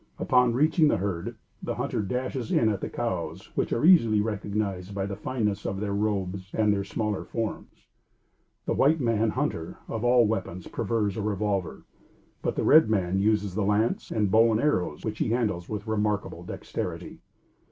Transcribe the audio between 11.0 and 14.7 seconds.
a revolver; but, the red man uses the lance, and bow and